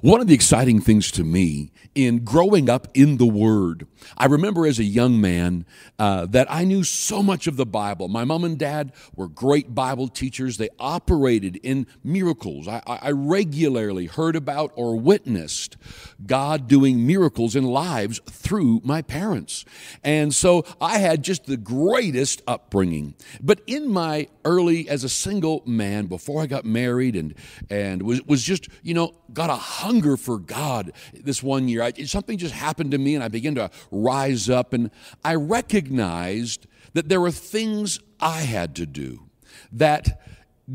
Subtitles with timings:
[0.00, 3.86] One of the exciting things to me in growing up in the Word,
[4.16, 5.66] I remember as a young man
[5.98, 8.08] uh, that I knew so much of the Bible.
[8.08, 10.56] My mom and dad were great Bible teachers.
[10.56, 12.66] They operated in miracles.
[12.66, 15.76] I, I regularly heard about or witnessed
[16.24, 19.64] God doing miracles in lives through my parents.
[20.02, 23.14] And so I had just the greatest upbringing.
[23.40, 27.34] But in my early, as a single man, before I got married and,
[27.68, 31.82] and was, was just, you know, got a hunger for God this one year.
[31.82, 34.90] I, something just happened to me and I began to rise up and
[35.24, 39.24] I recognized that there were things I had to do
[39.72, 40.20] that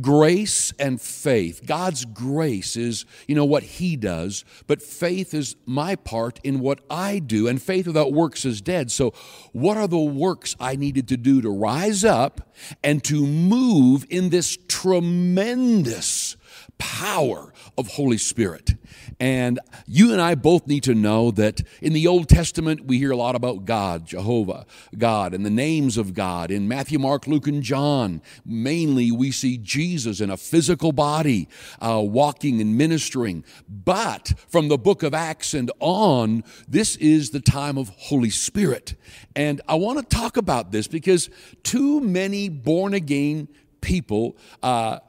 [0.01, 5.95] grace and faith god's grace is you know what he does but faith is my
[5.95, 9.11] part in what i do and faith without works is dead so
[9.53, 14.29] what are the works i needed to do to rise up and to move in
[14.29, 16.35] this tremendous
[16.77, 18.75] power of Holy Spirit.
[19.19, 23.11] And you and I both need to know that in the Old Testament, we hear
[23.11, 26.51] a lot about God, Jehovah, God, and the names of God.
[26.51, 31.49] In Matthew, Mark, Luke, and John, mainly we see Jesus in a physical body,
[31.81, 33.43] uh, walking and ministering.
[33.67, 38.93] But from the book of Acts and on, this is the time of Holy Spirit.
[39.35, 41.31] And I want to talk about this because
[41.63, 43.47] too many born again
[43.81, 44.99] people uh,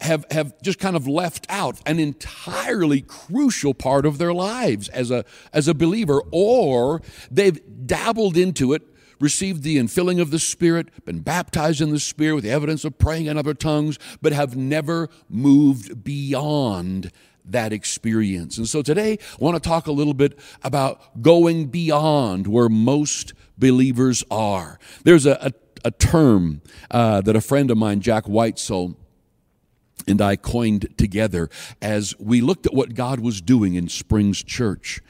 [0.00, 5.10] have, have just kind of left out an entirely crucial part of their lives as
[5.10, 8.82] a, as a believer, or they've dabbled into it,
[9.20, 12.98] received the infilling of the Spirit, been baptized in the Spirit with the evidence of
[12.98, 17.10] praying in other tongues, but have never moved beyond
[17.48, 18.58] that experience.
[18.58, 23.32] And so today, I want to talk a little bit about going beyond where most
[23.56, 24.78] believers are.
[25.04, 25.52] There's a, a,
[25.86, 28.96] a term uh, that a friend of mine, Jack Whitesell,
[30.06, 31.48] and I coined together
[31.82, 35.00] as we looked at what God was doing in Springs Church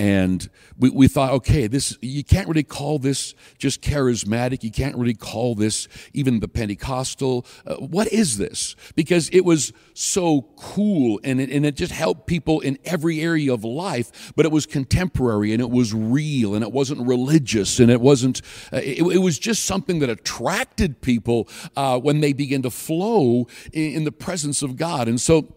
[0.00, 0.48] and
[0.78, 4.62] we, we thought, okay, this you can't really call this just charismatic.
[4.62, 7.44] You can't really call this even the Pentecostal.
[7.66, 8.74] Uh, what is this?
[8.94, 13.52] Because it was so cool and it, and it just helped people in every area
[13.52, 17.90] of life, but it was contemporary and it was real and it wasn't religious and
[17.90, 18.40] it wasn't,
[18.72, 21.46] uh, it, it, was just something that attracted people
[21.76, 25.08] uh, when they began to flow in, in the presence of God.
[25.08, 25.56] And so,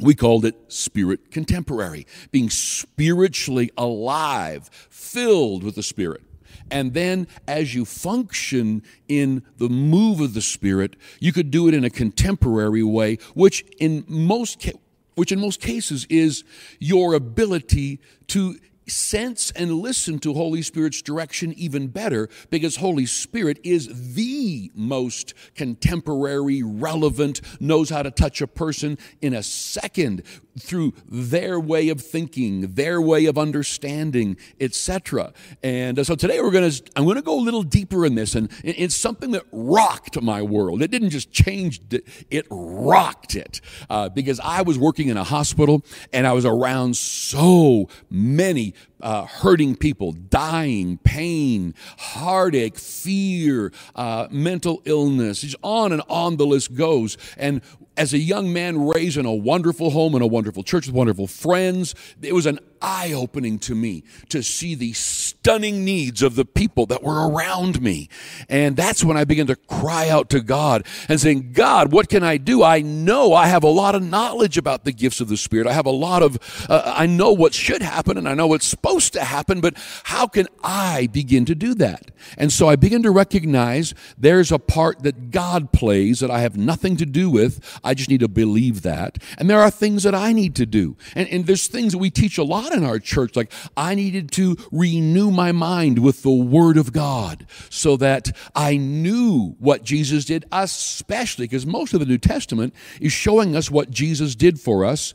[0.00, 6.22] we called it spirit contemporary, being spiritually alive, filled with the Spirit.
[6.70, 11.74] And then as you function in the move of the Spirit, you could do it
[11.74, 14.70] in a contemporary way, which in most
[15.14, 16.44] which in most cases is
[16.78, 17.98] your ability
[18.28, 18.56] to
[18.86, 24.27] sense and listen to Holy Spirit's direction even better because Holy Spirit is the
[24.74, 30.22] most contemporary, relevant, knows how to touch a person in a second
[30.58, 35.32] through their way of thinking, their way of understanding, etc.
[35.62, 38.14] And uh, so today we're going to I'm going to go a little deeper in
[38.14, 40.82] this and it's something that rocked my world.
[40.82, 43.60] It didn't just change it, it rocked it.
[43.88, 49.26] Uh, because I was working in a hospital and I was around so many uh,
[49.26, 55.42] hurting people, dying, pain, heartache, fear, uh, mental illness.
[55.42, 57.16] He's on and on the list goes.
[57.36, 57.62] And
[57.98, 61.26] as a young man raised in a wonderful home and a wonderful church with wonderful
[61.26, 66.44] friends, it was an eye opening to me to see the stunning needs of the
[66.44, 68.08] people that were around me.
[68.48, 72.22] And that's when I began to cry out to God and saying, God, what can
[72.22, 72.62] I do?
[72.62, 75.66] I know I have a lot of knowledge about the gifts of the Spirit.
[75.66, 76.38] I have a lot of,
[76.68, 80.26] uh, I know what should happen and I know what's supposed to happen, but how
[80.26, 82.10] can I begin to do that?
[82.36, 86.56] And so I began to recognize there's a part that God plays that I have
[86.56, 87.80] nothing to do with.
[87.88, 89.16] I just need to believe that.
[89.38, 90.98] And there are things that I need to do.
[91.14, 93.34] And, and there's things that we teach a lot in our church.
[93.34, 98.76] Like, I needed to renew my mind with the Word of God so that I
[98.76, 103.90] knew what Jesus did, especially because most of the New Testament is showing us what
[103.90, 105.14] Jesus did for us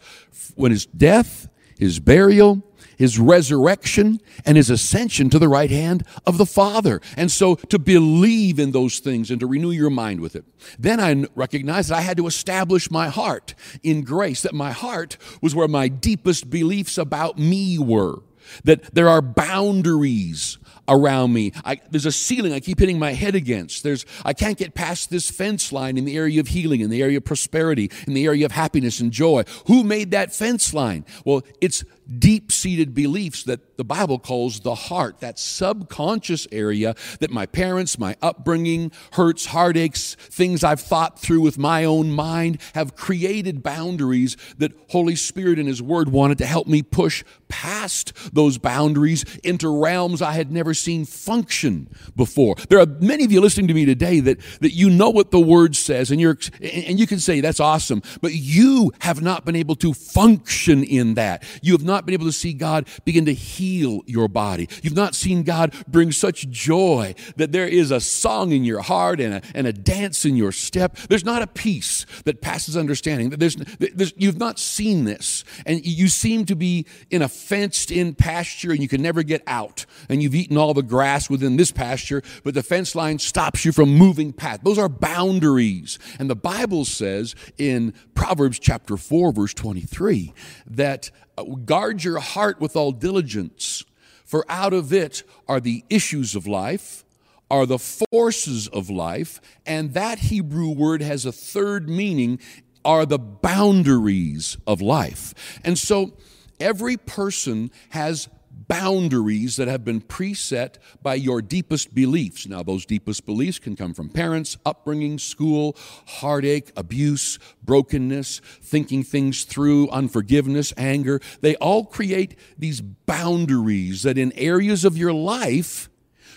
[0.56, 1.48] when his death,
[1.78, 2.64] his burial,
[3.04, 7.02] his resurrection and his ascension to the right hand of the Father.
[7.18, 10.46] And so to believe in those things and to renew your mind with it.
[10.80, 15.18] Then I recognized that I had to establish my heart in grace, that my heart
[15.42, 18.24] was where my deepest beliefs about me were.
[18.64, 20.58] That there are boundaries
[20.88, 21.52] around me.
[21.64, 23.84] I, there's a ceiling I keep hitting my head against.
[23.84, 27.02] There's, I can't get past this fence line in the area of healing, in the
[27.02, 29.44] area of prosperity, in the area of happiness and joy.
[29.68, 31.06] Who made that fence line?
[31.26, 31.84] Well, it's
[32.20, 37.98] deep seated beliefs that the Bible calls the heart, that subconscious area that my parents,
[37.98, 44.38] my upbringing, hurts, heartaches, things I've thought through with my own mind have created boundaries
[44.58, 47.24] that Holy Spirit and His Word wanted to help me push
[47.54, 52.56] past those boundaries into realms I had never seen function before.
[52.68, 55.40] There are many of you listening to me today that, that you know what the
[55.40, 59.56] Word says, and, you're, and you can say, that's awesome, but you have not been
[59.56, 61.44] able to function in that.
[61.62, 64.68] You have not been able to see God begin to heal your body.
[64.82, 69.20] You've not seen God bring such joy that there is a song in your heart
[69.20, 70.96] and a, and a dance in your step.
[71.08, 73.30] There's not a peace that passes understanding.
[73.30, 75.44] There's, there's, you've not seen this.
[75.68, 79.44] And you seem to be in a fenced in pasture and you can never get
[79.46, 79.86] out.
[80.10, 83.72] And you've eaten all the grass within this pasture, but the fence line stops you
[83.72, 84.64] from moving past.
[84.64, 86.00] Those are boundaries.
[86.20, 90.34] And the Bible says in Proverbs chapter 4, verse 23,
[90.68, 93.84] that uh, guard your heart with all diligence,
[94.26, 97.04] for out of it are the issues of life,
[97.52, 102.40] are the forces of life, and that Hebrew word has a third meaning
[102.86, 105.34] are the boundaries of life.
[105.64, 106.14] And so
[106.60, 108.30] every person has
[108.68, 112.48] boundaries that have been preset by your deepest beliefs.
[112.48, 119.44] Now, those deepest beliefs can come from parents, upbringing, school, heartache, abuse, brokenness, thinking things
[119.44, 121.20] through, unforgiveness, anger.
[121.42, 125.90] They all create these boundaries that in areas of your life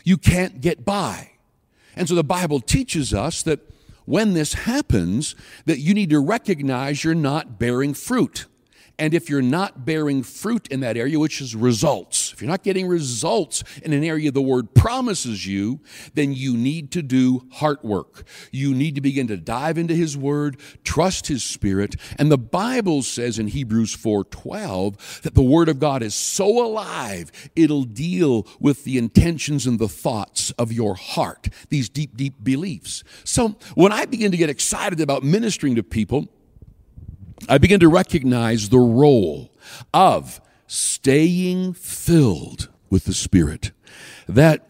[0.04, 1.32] you can't get by.
[1.94, 3.60] And so the Bible teaches us that
[4.04, 5.34] when this happens,
[5.64, 8.46] that you need to recognize you're not bearing fruit.
[8.98, 12.62] And if you're not bearing fruit in that area, which is results, if you're not
[12.62, 15.80] getting results in an area the word promises you,
[16.14, 18.24] then you need to do heart work.
[18.50, 21.96] You need to begin to dive into his word, trust his spirit.
[22.18, 27.30] And the Bible says in Hebrews 4:12 that the word of God is so alive,
[27.54, 33.04] it'll deal with the intentions and the thoughts of your heart, these deep, deep beliefs.
[33.24, 36.28] So when I begin to get excited about ministering to people,
[37.48, 39.52] I begin to recognize the role
[39.92, 43.72] of staying filled with the Spirit.
[44.28, 44.68] That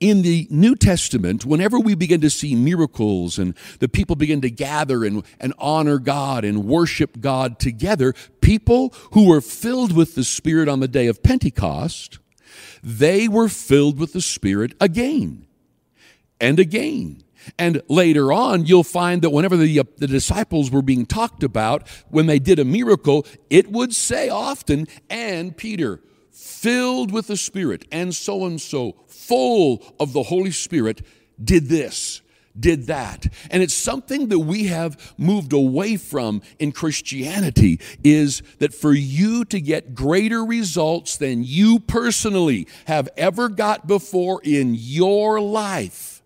[0.00, 4.50] in the New Testament, whenever we begin to see miracles and the people begin to
[4.50, 10.24] gather and, and honor God and worship God together, people who were filled with the
[10.24, 12.18] Spirit on the day of Pentecost,
[12.82, 15.46] they were filled with the Spirit again
[16.40, 17.24] and again
[17.58, 21.88] and later on, you'll find that whenever the, uh, the disciples were being talked about,
[22.08, 26.00] when they did a miracle, it would say often, and Peter,
[26.32, 31.02] filled with the Spirit, and so and so, full of the Holy Spirit,
[31.42, 32.22] did this
[32.58, 33.26] did that.
[33.50, 39.44] And it's something that we have moved away from in Christianity is that for you
[39.46, 46.17] to get greater results than you personally have ever got before in your life,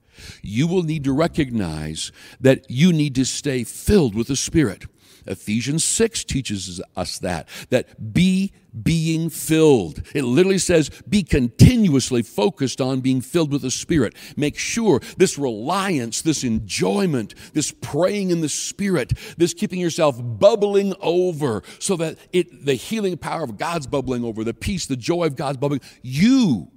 [0.43, 4.85] you will need to recognize that you need to stay filled with the Spirit.
[5.27, 8.53] Ephesians 6 teaches us that, that be
[8.83, 10.03] being filled.
[10.15, 14.15] It literally says be continuously focused on being filled with the Spirit.
[14.37, 20.95] Make sure this reliance, this enjoyment, this praying in the Spirit, this keeping yourself bubbling
[21.01, 25.25] over so that it, the healing power of God's bubbling over, the peace, the joy
[25.25, 26.71] of God's bubbling, you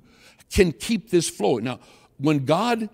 [0.51, 1.63] can keep this flowing.
[1.63, 1.79] Now,
[2.17, 2.89] when God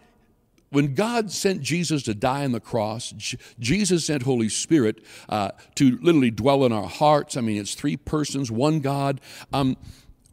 [0.71, 3.13] when God sent Jesus to die on the cross,
[3.59, 7.35] Jesus sent Holy Spirit uh, to literally dwell in our hearts.
[7.37, 9.19] I mean, it's three persons, one God.
[9.51, 9.77] Um,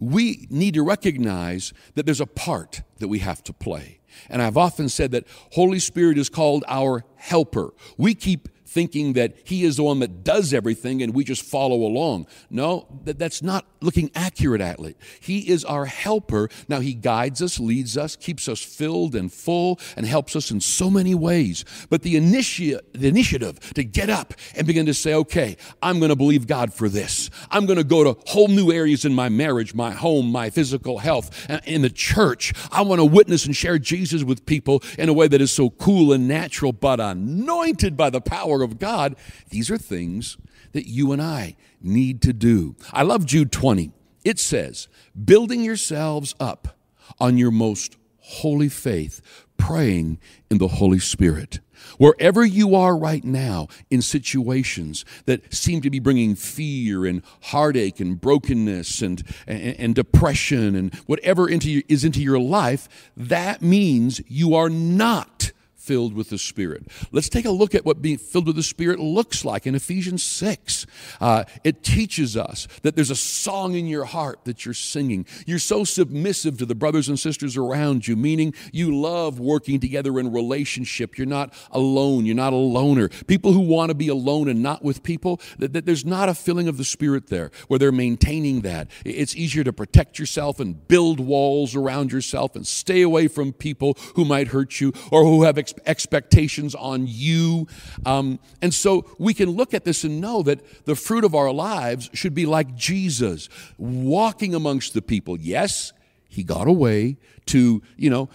[0.00, 3.98] we need to recognize that there's a part that we have to play.
[4.30, 7.74] And I've often said that Holy Spirit is called our helper.
[7.96, 11.76] We keep thinking that he is the one that does everything and we just follow
[11.76, 12.26] along.
[12.50, 14.96] No, that, that's not looking accurate at it.
[15.20, 16.48] He is our helper.
[16.68, 20.60] Now, he guides us, leads us, keeps us filled and full, and helps us in
[20.60, 21.64] so many ways.
[21.88, 26.16] But the, the initiative to get up and begin to say, okay, I'm going to
[26.16, 27.30] believe God for this.
[27.50, 30.98] I'm going to go to whole new areas in my marriage, my home, my physical
[30.98, 32.52] health, in the church.
[32.70, 35.70] I want to witness and share Jesus with people in a way that is so
[35.70, 39.16] cool and natural, but anointed by the power power of God.
[39.50, 40.36] These are things
[40.72, 42.76] that you and I need to do.
[42.92, 43.92] I love Jude 20.
[44.24, 44.88] It says,
[45.24, 46.76] building yourselves up
[47.18, 49.22] on your most holy faith,
[49.56, 50.18] praying
[50.50, 51.60] in the Holy Spirit.
[51.96, 58.00] Wherever you are right now in situations that seem to be bringing fear and heartache
[58.00, 64.20] and brokenness and, and, and depression and whatever into, is into your life, that means
[64.26, 65.52] you are not
[65.88, 66.86] filled with the Spirit.
[67.12, 70.22] Let's take a look at what being filled with the Spirit looks like in Ephesians
[70.22, 70.84] 6.
[71.18, 75.24] Uh, it teaches us that there's a song in your heart that you're singing.
[75.46, 80.18] You're so submissive to the brothers and sisters around you, meaning you love working together
[80.18, 81.16] in relationship.
[81.16, 83.08] You're not alone, you're not a loner.
[83.26, 86.34] People who want to be alone and not with people, that, that there's not a
[86.34, 88.90] filling of the Spirit there where they're maintaining that.
[89.06, 93.96] It's easier to protect yourself and build walls around yourself and stay away from people
[94.16, 95.56] who might hurt you or who have
[95.86, 97.66] expectations on you.
[98.06, 101.52] Um, and so we can look at this and know that the fruit of our
[101.52, 105.38] lives should be like Jesus, walking amongst the people.
[105.38, 105.92] Yes,
[106.28, 107.16] he got away
[107.46, 108.28] to, you know,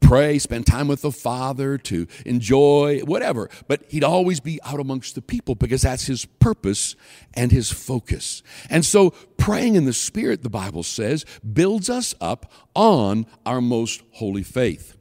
[0.00, 3.50] pray, spend time with the Father, to enjoy, whatever.
[3.66, 6.94] But he'd always be out amongst the people because that's his purpose
[7.34, 8.42] and his focus.
[8.70, 14.02] And so praying in the Spirit, the Bible says, builds us up on our most
[14.12, 14.95] holy faith.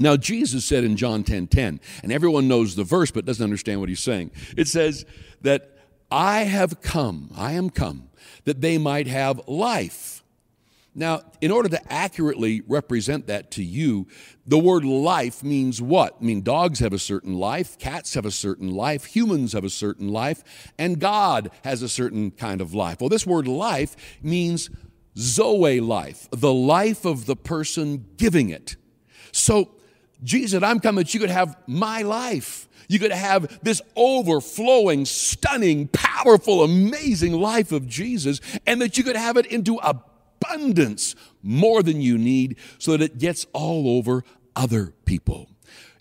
[0.00, 3.78] Now, Jesus said in John 10 10, and everyone knows the verse but doesn't understand
[3.78, 4.32] what he's saying.
[4.56, 5.04] It says
[5.42, 5.78] that
[6.10, 8.08] I have come, I am come,
[8.44, 10.20] that they might have life
[10.94, 14.08] now, in order to accurately represent that to you,
[14.44, 16.16] the word life means what?
[16.20, 19.70] I mean, dogs have a certain life, cats have a certain life, humans have a
[19.70, 20.42] certain life,
[20.78, 23.00] and God has a certain kind of life.
[23.00, 24.68] Well, this word life means
[25.16, 28.76] Zoe life, the life of the person giving it.
[29.30, 29.70] So,
[30.22, 32.68] Jesus, I'm coming that you could have my life.
[32.88, 39.16] You could have this overflowing, stunning, powerful, amazing life of Jesus, and that you could
[39.16, 44.24] have it into abundance, more than you need, so that it gets all over
[44.56, 45.48] other people.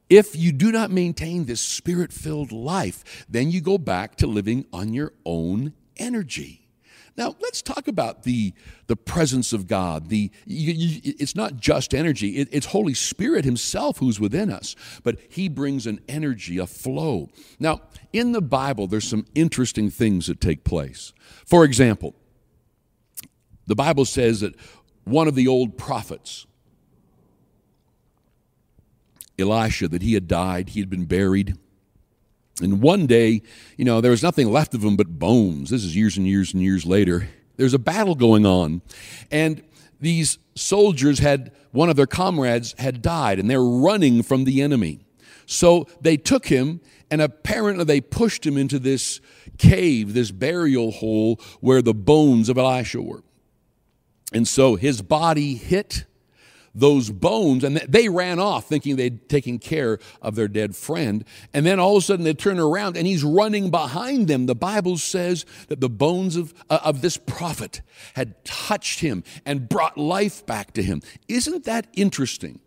[0.10, 4.66] If you do not maintain this spirit filled life, then you go back to living
[4.74, 6.69] on your own energy.
[7.18, 8.54] Now, let's talk about the,
[8.88, 10.10] the presence of God.
[10.10, 14.76] The, you, you, it's not just energy, it, it's Holy Spirit Himself who's within us,
[15.04, 17.30] but He brings an energy, a flow.
[17.60, 17.82] Now,
[18.14, 21.14] in the Bible, there's some interesting things that take place.
[21.46, 22.16] For example,
[23.68, 24.56] the Bible says that
[25.04, 26.48] one of the old prophets,
[29.38, 31.58] Elisha, that he had died, he had been buried.
[32.62, 33.42] And one day,
[33.78, 35.70] you know, there was nothing left of him but bones.
[35.70, 37.30] This is years and years and years later.
[37.58, 38.82] There's a battle going on.
[39.32, 39.64] And
[40.00, 45.00] these soldiers had, one of their comrades had died, and they're running from the enemy.
[45.46, 49.20] So they took him, and apparently they pushed him into this
[49.58, 53.24] cave, this burial hole where the bones of Elisha were.
[54.32, 56.06] And so his body hit
[56.74, 61.26] those bones, and they ran off thinking they'd taken care of their dead friend.
[61.54, 64.46] And then all of a sudden they turn around and he's running behind them.
[64.46, 67.82] The Bible says that the bones of, uh, of this prophet
[68.16, 71.02] had touched him and brought life back to him.
[71.28, 72.60] Isn't that interesting?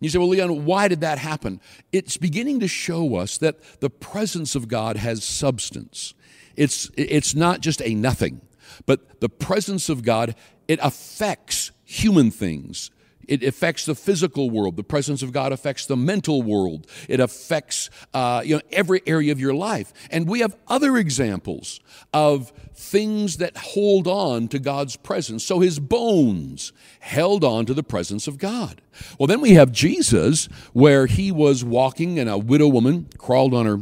[0.00, 1.60] You say, well, Leon, why did that happen?
[1.92, 6.14] It's beginning to show us that the presence of God has substance.
[6.54, 8.40] It's, it's not just a nothing,
[8.86, 10.36] but the presence of God
[10.68, 12.90] it affects human things.
[13.28, 14.76] It affects the physical world.
[14.76, 16.86] The presence of God affects the mental world.
[17.08, 19.92] It affects uh, you know every area of your life.
[20.10, 21.80] And we have other examples
[22.12, 25.44] of things that hold on to God's presence.
[25.44, 28.80] So his bones held on to the presence of God.
[29.18, 33.66] Well, then we have Jesus, where he was walking, and a widow woman crawled on
[33.66, 33.80] her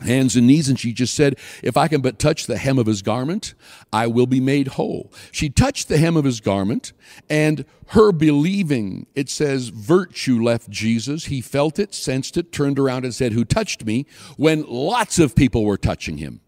[0.00, 2.86] hands and knees, and she just said, If I can but touch the hem of
[2.86, 3.54] his garment,
[3.92, 5.12] I will be made whole.
[5.32, 6.92] She touched the hem of his garment,
[7.28, 11.26] and her believing, it says, virtue left Jesus.
[11.26, 14.06] He felt it, sensed it, turned around and said, Who touched me?
[14.36, 16.40] when lots of people were touching him.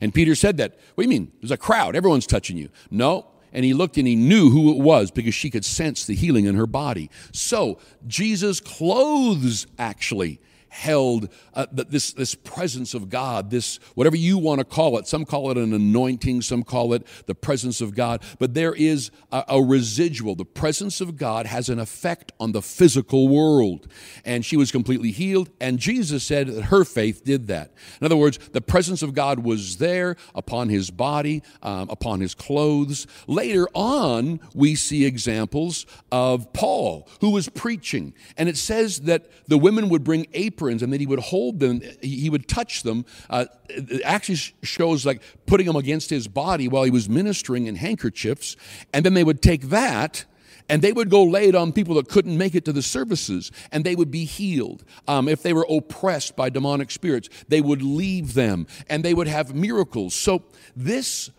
[0.00, 0.78] And Peter said that.
[0.94, 1.32] What do you mean?
[1.40, 2.70] There's a crowd, everyone's touching you.
[2.90, 6.14] No, and he looked and he knew who it was because she could sense the
[6.14, 7.10] healing in her body.
[7.32, 14.60] So, Jesus' clothes actually held uh, this, this presence of God, this whatever you want
[14.60, 15.06] to call it.
[15.06, 19.10] Some call it an anointing, some call it the presence of God, but there is
[19.32, 20.36] a, a residual.
[20.36, 23.88] The presence of God has an effect on the physical world.
[24.24, 27.72] And she was completely healed, and Jesus said that her faith did that.
[28.00, 32.34] In other words, the presence of God was there upon his body, um, upon his
[32.34, 33.06] clothes.
[33.26, 39.58] Later on, we see examples of Paul, who was preaching, and it says that the
[39.58, 43.04] women would bring aprons aprons and then he would hold them, he would touch them.
[43.28, 47.76] Uh, it actually shows like putting them against his body while he was ministering in
[47.76, 48.56] handkerchiefs.
[48.92, 50.24] And then they would take that
[50.68, 53.50] and they would go lay it on people that couldn't make it to the services
[53.72, 57.82] and they would be healed um, if they were oppressed by demonic spirits they would
[57.82, 60.44] leave them and they would have miracles so
[60.76, 61.30] this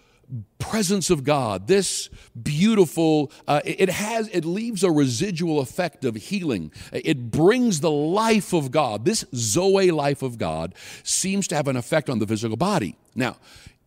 [0.59, 2.09] presence of God, this
[2.41, 6.71] beautiful, uh, it has, it leaves a residual effect of healing.
[6.93, 9.05] It brings the life of God.
[9.05, 10.73] This Zoe life of God
[11.03, 12.95] seems to have an effect on the physical body.
[13.15, 13.37] Now,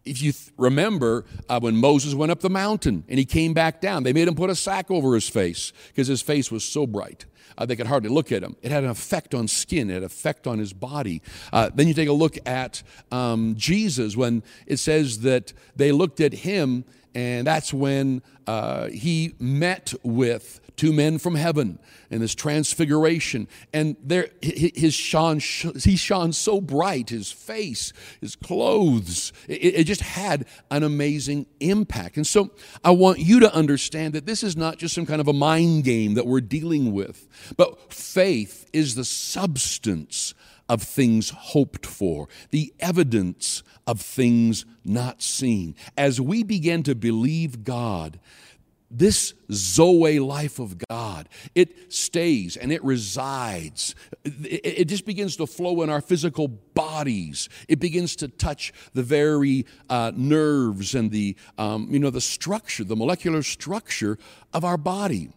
[0.05, 3.81] if you th- remember uh, when Moses went up the mountain and he came back
[3.81, 6.87] down, they made him put a sack over his face because his face was so
[6.87, 7.25] bright.
[7.57, 8.57] Uh, they could hardly look at him.
[8.63, 11.23] It had an effect on skin, it had an effect on his body.
[11.53, 12.83] Uh, then you take a look at
[13.13, 16.85] um, Jesus when it says that they looked at him,
[17.15, 21.79] and that's when uh, he met with two men from heaven
[22.11, 29.33] in this transfiguration and there his shone he shone so bright his face his clothes
[29.49, 32.51] it, it, just had an amazing impact and so
[32.85, 35.85] i want you to understand that this is not just some kind of a mind
[35.85, 40.35] game that we're dealing with but faith is the substance
[40.69, 45.75] of things hoped for, the evidence of things not seen.
[45.97, 48.19] As we begin to believe God,
[48.99, 53.95] this Zoe life of God, it stays and it resides.
[54.25, 57.49] It, just begins to flow in our physical bodies.
[57.69, 62.85] It begins to touch the very uh, nerves and the, um, you know, the structure,
[62.85, 64.19] the molecular structure
[64.53, 65.31] of our body.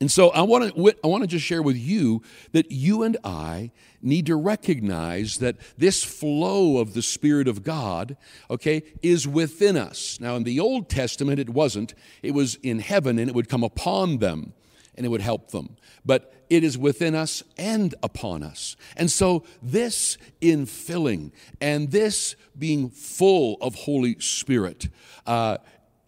[0.00, 3.16] And so I want to I want to just share with you that you and
[3.24, 8.16] I need to recognize that this flow of the spirit of God,
[8.48, 10.18] okay, is within us.
[10.20, 11.94] Now in the Old Testament it wasn't.
[12.22, 14.52] It was in heaven and it would come upon them
[14.94, 15.76] and it would help them.
[16.04, 18.76] But it is within us and upon us.
[18.96, 24.88] And so, this infilling and this being full of Holy Spirit
[25.26, 25.58] uh,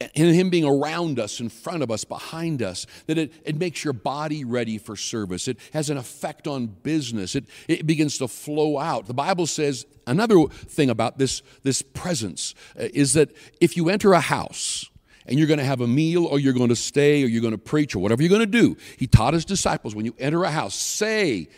[0.00, 3.84] and Him being around us, in front of us, behind us, that it, it makes
[3.84, 5.46] your body ready for service.
[5.46, 7.34] It has an effect on business.
[7.34, 9.06] It, it begins to flow out.
[9.06, 13.30] The Bible says another thing about this, this presence uh, is that
[13.60, 14.86] if you enter a house,
[15.26, 17.52] and you're going to have a meal or you're going to stay or you're going
[17.52, 18.76] to preach or whatever you're going to do.
[18.96, 21.48] He taught his disciples when you enter a house, say,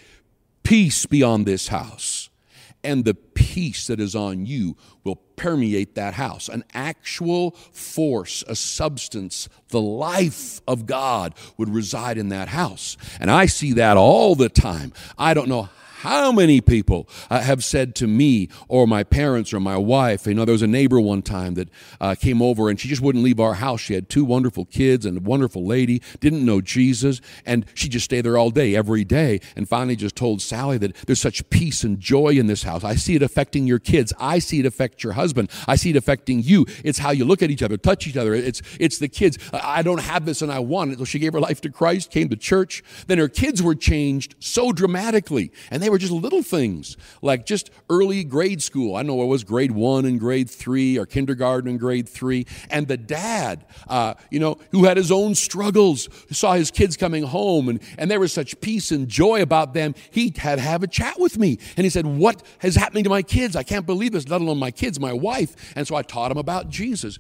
[0.63, 2.22] Peace be on this house
[2.85, 6.49] and the peace that is on you will permeate that house.
[6.49, 12.97] An actual force, a substance, the life of God would reside in that house.
[13.21, 14.93] And I see that all the time.
[15.19, 15.69] I don't know
[16.03, 20.35] how many people uh, have said to me or my parents or my wife, you
[20.35, 21.69] know, there was a neighbor one time that
[22.01, 23.81] uh, came over and she just wouldn't leave our house.
[23.81, 28.05] She had two wonderful kids and a wonderful lady, didn't know Jesus, and she just
[28.05, 31.85] stayed there all day, every day, and finally just told Sally that there's such peace
[31.85, 32.83] and joy in this house.
[32.83, 34.13] I see it affecting your kids.
[34.19, 35.51] I see it affect your husband.
[35.69, 36.67] I see it affecting you.
[36.83, 38.35] It's how you look at each other, touch each other.
[38.35, 39.39] It's, it's the kids.
[39.53, 40.99] I don't have this and I want it.
[40.99, 42.83] So she gave her life to Christ, came to church.
[43.07, 47.71] Then her kids were changed so dramatically, and they were just little things like just
[47.91, 48.97] early grade school.
[48.97, 52.47] I know it was grade one and grade three, or kindergarten and grade three.
[52.71, 57.23] And the dad, uh, you know, who had his own struggles, saw his kids coming
[57.25, 59.95] home, and, and there was such peace and joy about them.
[60.11, 61.59] He had to have a chat with me.
[61.77, 63.55] And he said, What is happening to my kids?
[63.55, 65.75] I can't believe this, let alone my kids, my wife.
[65.77, 67.19] And so I taught him about Jesus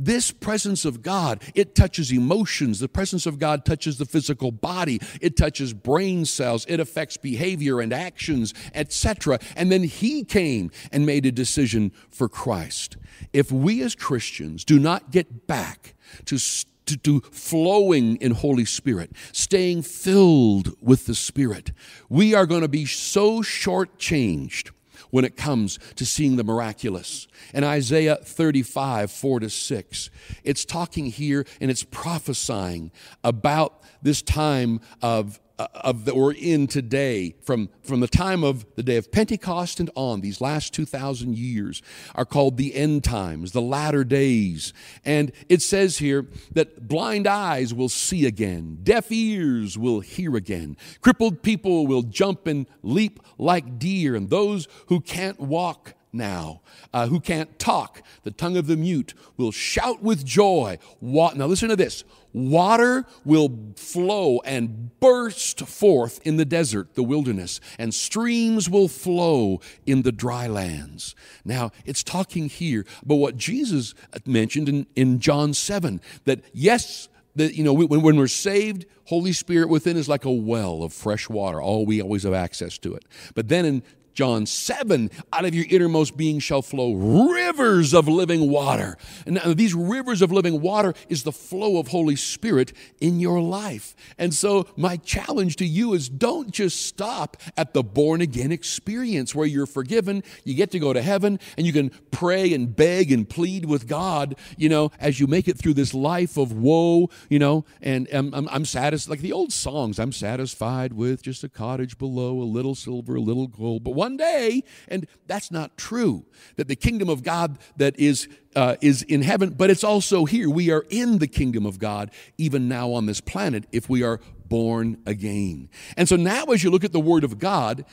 [0.00, 2.78] this presence of God, it touches emotions.
[2.80, 4.98] The presence of God touches the physical body.
[5.20, 6.64] It touches brain cells.
[6.68, 9.38] It affects behavior and actions, etc.
[9.56, 12.96] And then he came and made a decision for Christ.
[13.32, 16.38] If we as Christians do not get back to
[16.86, 21.70] to, to, flowing in Holy Spirit, staying filled with the Spirit,
[22.08, 24.70] we are going to be so shortchanged
[25.10, 27.26] when it comes to seeing the miraculous.
[27.54, 30.10] In Isaiah 35, 4 to 6,
[30.44, 32.92] it's talking here and it's prophesying
[33.24, 38.64] about this time of uh, of that we're in today, from, from the time of
[38.76, 41.82] the day of Pentecost and on, these last 2,000 years
[42.14, 44.72] are called the end times, the latter days.
[45.04, 50.78] And it says here that blind eyes will see again, deaf ears will hear again,
[51.02, 56.60] crippled people will jump and leap like deer, and those who can't walk now,
[56.92, 60.78] uh, who can't talk, the tongue of the mute, will shout with joy.
[61.00, 67.02] Wa- now, listen to this water will flow and burst forth in the desert, the
[67.02, 71.14] wilderness, and streams will flow in the dry lands.
[71.44, 73.94] Now, it's talking here about what Jesus
[74.26, 79.32] mentioned in, in John 7 that yes, that you know when, when we're saved holy
[79.32, 82.92] spirit within is like a well of fresh water all we always have access to
[82.92, 83.82] it but then in
[84.14, 88.96] John 7, out of your innermost being shall flow rivers of living water.
[89.26, 93.40] And now these rivers of living water is the flow of Holy Spirit in your
[93.40, 93.94] life.
[94.18, 99.34] And so, my challenge to you is don't just stop at the born again experience
[99.34, 103.12] where you're forgiven, you get to go to heaven, and you can pray and beg
[103.12, 107.08] and plead with God, you know, as you make it through this life of woe,
[107.28, 111.22] you know, and um, I'm, I'm, I'm satisfied, like the old songs, I'm satisfied with
[111.22, 113.84] just a cottage below, a little silver, a little gold.
[113.84, 116.24] But one day, and that's not true,
[116.56, 120.48] that the kingdom of God that is, uh, is in heaven, but it's also here.
[120.48, 124.18] We are in the kingdom of God, even now on this planet, if we are
[124.48, 125.68] born again.
[125.98, 127.84] And so now, as you look at the Word of God,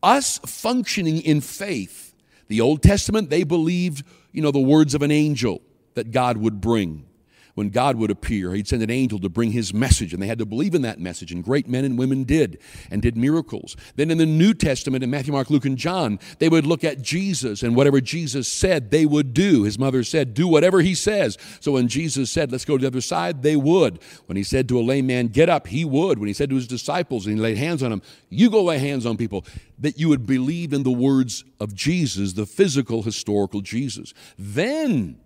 [0.00, 2.14] us functioning in faith,
[2.46, 5.60] the Old Testament, they believed, you know, the words of an angel
[5.94, 7.04] that God would bring
[7.54, 10.38] when God would appear, he'd send an angel to bring his message, and they had
[10.38, 12.58] to believe in that message, and great men and women did
[12.90, 13.76] and did miracles.
[13.96, 17.02] Then in the New Testament, in Matthew, Mark, Luke, and John, they would look at
[17.02, 19.64] Jesus, and whatever Jesus said, they would do.
[19.64, 21.36] His mother said, Do whatever he says.
[21.60, 24.00] So when Jesus said, Let's go to the other side, they would.
[24.26, 26.18] When he said to a lame man, Get up, he would.
[26.18, 28.78] When he said to his disciples, and he laid hands on them, You go lay
[28.78, 29.44] hands on people,
[29.78, 34.14] that you would believe in the words of Jesus, the physical, historical Jesus.
[34.38, 35.18] Then,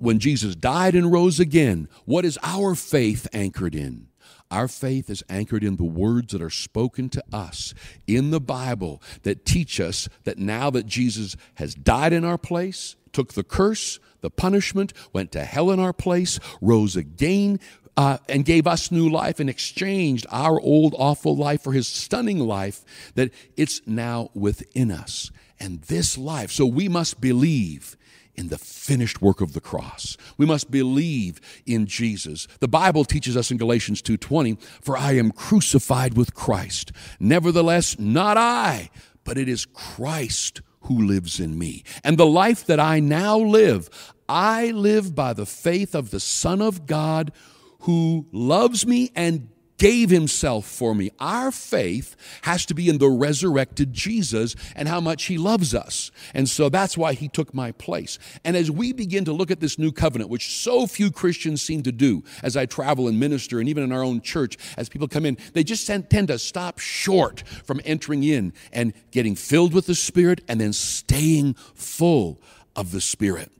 [0.00, 4.08] when Jesus died and rose again, what is our faith anchored in?
[4.50, 7.72] Our faith is anchored in the words that are spoken to us
[8.06, 12.96] in the Bible that teach us that now that Jesus has died in our place,
[13.12, 17.60] took the curse, the punishment, went to hell in our place, rose again,
[17.96, 22.38] uh, and gave us new life and exchanged our old awful life for his stunning
[22.38, 22.84] life,
[23.14, 25.30] that it's now within us.
[25.60, 27.96] And this life, so we must believe
[28.40, 30.16] in the finished work of the cross.
[30.36, 32.48] We must believe in Jesus.
[32.58, 36.90] The Bible teaches us in Galatians 2:20, "For I am crucified with Christ.
[37.20, 38.90] Nevertheless, not I,
[39.22, 41.84] but it is Christ who lives in me.
[42.02, 43.90] And the life that I now live,
[44.28, 47.32] I live by the faith of the Son of God
[47.80, 49.48] who loves me and
[49.80, 51.10] gave himself for me.
[51.18, 56.10] Our faith has to be in the resurrected Jesus and how much he loves us.
[56.34, 58.18] And so that's why he took my place.
[58.44, 61.82] And as we begin to look at this new covenant, which so few Christians seem
[61.84, 65.08] to do as I travel and minister, and even in our own church, as people
[65.08, 69.86] come in, they just tend to stop short from entering in and getting filled with
[69.86, 72.38] the Spirit and then staying full
[72.76, 73.50] of the Spirit.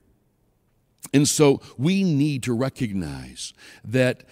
[1.13, 3.53] And so we need to recognize
[3.83, 4.23] that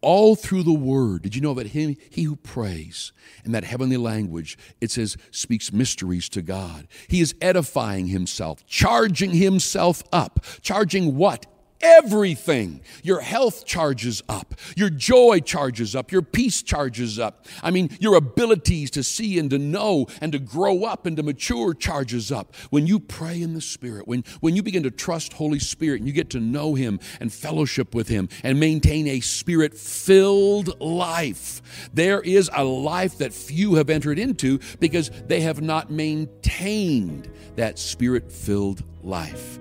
[0.00, 1.22] all through the word.
[1.22, 3.12] Did you know that he, he who prays
[3.44, 6.86] in that heavenly language, it says, speaks mysteries to God?
[7.08, 10.44] He is edifying himself, charging himself up.
[10.62, 11.46] Charging what?
[11.80, 12.80] Everything.
[13.02, 17.46] Your health charges up, your joy charges up, your peace charges up.
[17.62, 21.22] I mean, your abilities to see and to know and to grow up and to
[21.22, 22.54] mature charges up.
[22.70, 26.06] When you pray in the Spirit, when, when you begin to trust Holy Spirit and
[26.06, 31.90] you get to know Him and fellowship with Him and maintain a Spirit filled life,
[31.92, 37.78] there is a life that few have entered into because they have not maintained that
[37.78, 39.58] Spirit filled life.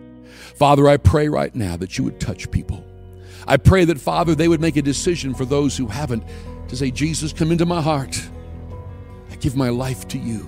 [0.55, 2.83] Father, I pray right now that you would touch people.
[3.47, 6.23] I pray that, Father, they would make a decision for those who haven't
[6.67, 8.19] to say, Jesus, come into my heart.
[9.31, 10.47] I give my life to you.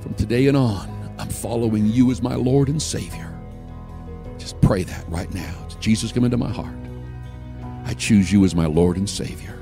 [0.00, 3.30] From today and on, I'm following you as my Lord and Savior.
[4.38, 5.68] Just pray that right now.
[5.80, 6.74] Jesus, come into my heart.
[7.84, 9.53] I choose you as my Lord and Savior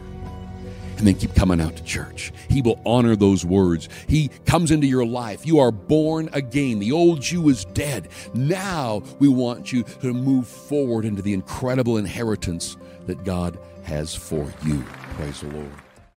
[1.03, 2.33] and then keep coming out to church.
[2.49, 3.88] He will honor those words.
[4.07, 5.45] He comes into your life.
[5.45, 6.79] You are born again.
[6.79, 8.09] The old you is dead.
[8.35, 14.53] Now we want you to move forward into the incredible inheritance that God has for
[14.65, 14.85] you.
[15.17, 15.82] Praise the Lord.